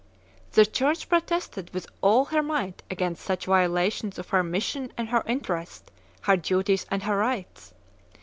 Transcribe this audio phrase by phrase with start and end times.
[0.53, 5.21] The Church protested with all her might against such violations of her mission and her
[5.27, 7.75] interest, her duties and her rights.